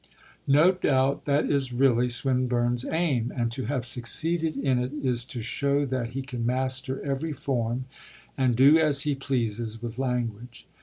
[0.47, 5.41] No doubt that is really Swinburne's aim, and to have succeeded in it is to
[5.43, 7.85] show that he can master every form,
[8.35, 10.65] and do as he pleases with language.